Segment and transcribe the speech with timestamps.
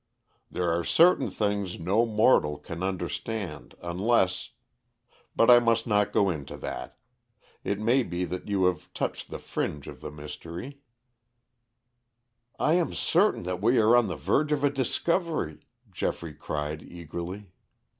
[0.49, 4.49] "There are certain things no mortal can understand unless;
[5.35, 6.97] but I must not go into that.
[7.63, 10.79] It may be that you have touched the fringe of the mystery"
[12.59, 17.51] "I am certain that we are on the verge of a discovery!" Geoffrey cried eagerly.